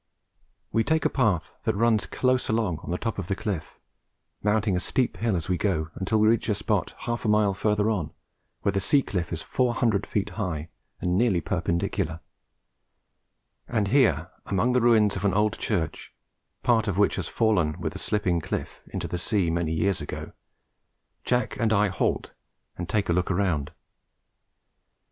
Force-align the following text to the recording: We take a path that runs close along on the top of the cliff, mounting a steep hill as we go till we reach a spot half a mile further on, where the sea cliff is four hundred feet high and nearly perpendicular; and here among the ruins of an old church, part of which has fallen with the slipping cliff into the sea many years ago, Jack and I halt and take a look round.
We 0.71 0.83
take 0.83 1.05
a 1.05 1.11
path 1.11 1.53
that 1.63 1.75
runs 1.75 2.07
close 2.07 2.49
along 2.49 2.79
on 2.81 2.89
the 2.89 2.97
top 2.97 3.19
of 3.19 3.27
the 3.27 3.35
cliff, 3.35 3.79
mounting 4.41 4.75
a 4.75 4.79
steep 4.79 5.17
hill 5.17 5.35
as 5.35 5.47
we 5.47 5.59
go 5.59 5.89
till 6.05 6.17
we 6.19 6.27
reach 6.29 6.49
a 6.49 6.55
spot 6.55 6.95
half 7.01 7.23
a 7.23 7.27
mile 7.27 7.53
further 7.53 7.87
on, 7.91 8.11
where 8.63 8.71
the 8.71 8.79
sea 8.79 9.03
cliff 9.03 9.31
is 9.31 9.43
four 9.43 9.75
hundred 9.75 10.07
feet 10.07 10.29
high 10.29 10.69
and 10.99 11.19
nearly 11.19 11.39
perpendicular; 11.39 12.19
and 13.67 13.89
here 13.89 14.31
among 14.47 14.71
the 14.71 14.81
ruins 14.81 15.15
of 15.15 15.23
an 15.23 15.35
old 15.35 15.59
church, 15.59 16.15
part 16.63 16.87
of 16.87 16.97
which 16.97 17.15
has 17.17 17.27
fallen 17.27 17.79
with 17.79 17.93
the 17.93 17.99
slipping 17.99 18.41
cliff 18.41 18.81
into 18.87 19.07
the 19.07 19.19
sea 19.19 19.51
many 19.51 19.71
years 19.71 20.01
ago, 20.01 20.31
Jack 21.25 21.57
and 21.59 21.71
I 21.71 21.89
halt 21.89 22.31
and 22.75 22.89
take 22.89 23.07
a 23.07 23.13
look 23.13 23.29
round. 23.29 23.71